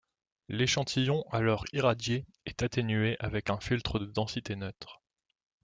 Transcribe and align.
L’échantillon 0.49 1.23
alors 1.29 1.63
irradié 1.73 2.25
est 2.47 2.63
atténué 2.63 3.17
avec 3.19 3.51
un 3.51 3.59
filtre 3.59 3.99
de 3.99 4.07
densité 4.07 4.55
neutre. 4.55 4.99